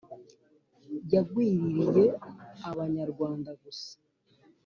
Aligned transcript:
yagwiririye 1.13 2.05
abanyarwanda 2.69 3.51
gusa 3.61 3.93